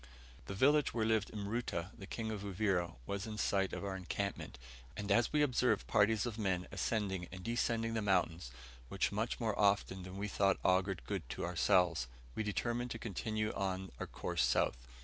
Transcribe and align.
The 0.47 0.55
village 0.55 0.95
where 0.95 1.05
lived 1.05 1.31
Mruta, 1.31 1.91
the 1.95 2.07
King 2.07 2.31
of 2.31 2.41
Uvira, 2.41 2.95
was 3.05 3.27
in 3.27 3.37
sight 3.37 3.71
of 3.71 3.85
our 3.85 3.95
encampment, 3.95 4.57
and 4.97 5.11
as 5.11 5.31
we 5.31 5.43
observed 5.43 5.85
parties 5.85 6.25
of 6.25 6.39
men 6.39 6.67
ascending 6.71 7.27
and 7.31 7.43
descending 7.43 7.93
the 7.93 8.01
mountains 8.01 8.49
much 9.11 9.39
more 9.39 9.59
often 9.59 10.01
than 10.01 10.17
we 10.17 10.27
thought 10.27 10.57
augured 10.65 11.03
good 11.05 11.29
to 11.29 11.45
ourselves, 11.45 12.07
we 12.33 12.41
determined 12.41 12.89
to 12.89 12.97
continue 12.97 13.53
on 13.53 13.91
our 13.99 14.07
course 14.07 14.43
south. 14.43 14.87